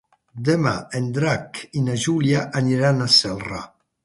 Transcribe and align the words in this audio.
Demà 0.47 0.71
en 0.99 1.11
Drac 1.17 1.59
i 1.81 1.83
na 1.91 1.99
Júlia 2.07 2.43
aniran 2.63 3.05
a 3.05 3.11
Celrà. 3.19 3.63